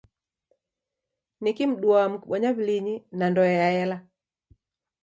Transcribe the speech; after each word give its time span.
Niki 1.41 1.63
mduaa 1.71 2.09
mukibonya 2.11 2.49
w'ulinyi 2.55 2.95
na 3.17 3.25
ndoe 3.31 3.51
yaela? 3.59 3.97